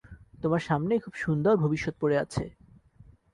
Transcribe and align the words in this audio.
তোমার 0.41 0.61
সামনে 0.61 0.93
খুব 1.03 1.13
সুন্দর 1.15 1.53
ভবিষ্যত 1.55 1.95
পড়ে 2.01 2.17
আছে। 2.17 2.43